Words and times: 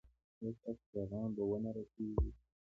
ایا 0.39 0.51
ستاسو 0.57 0.83
پیغام 0.93 1.29
به 1.35 1.43
و 1.49 1.53
نه 1.63 1.71
رسیږي؟ 1.75 2.29